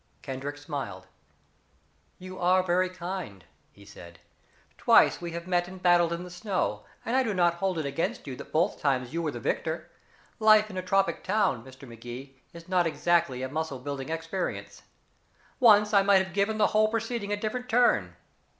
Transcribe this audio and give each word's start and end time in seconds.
Kendrick 0.23 0.57
smiled. 0.57 1.05
"You 2.17 2.39
are 2.39 2.63
very 2.63 2.89
kind," 2.89 3.45
he 3.71 3.85
said. 3.85 4.17
"Twice 4.75 5.21
we 5.21 5.29
have 5.33 5.45
met 5.45 5.67
and 5.67 5.79
battled 5.79 6.11
in 6.11 6.23
the 6.23 6.31
snow, 6.31 6.85
and 7.05 7.15
I 7.15 7.21
do 7.21 7.35
not 7.35 7.53
hold 7.61 7.77
it 7.77 7.85
against 7.85 8.25
you 8.25 8.35
that 8.37 8.51
both 8.51 8.81
times 8.81 9.13
you 9.13 9.21
were 9.21 9.29
the 9.29 9.39
victor. 9.39 9.91
Life 10.39 10.71
in 10.71 10.77
a 10.77 10.81
tropic 10.81 11.23
town, 11.23 11.63
Mr. 11.63 11.87
Magee, 11.87 12.35
is 12.51 12.67
not 12.67 12.87
exactly 12.87 13.43
a 13.43 13.49
muscle 13.49 13.77
building 13.77 14.09
experience. 14.09 14.81
Once 15.59 15.93
I 15.93 16.01
might 16.01 16.23
have 16.23 16.33
given 16.33 16.57
the 16.57 16.65
whole 16.73 16.87
proceeding 16.87 17.31
a 17.31 17.37
different 17.37 17.69
turn. 17.69 18.15